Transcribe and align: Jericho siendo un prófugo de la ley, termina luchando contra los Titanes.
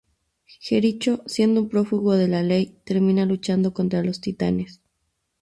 Jericho 0.59 1.21
siendo 1.27 1.61
un 1.61 1.69
prófugo 1.69 2.13
de 2.15 2.27
la 2.27 2.41
ley, 2.41 2.75
termina 2.85 3.23
luchando 3.23 3.71
contra 3.71 4.01
los 4.03 4.19
Titanes. 4.19 4.81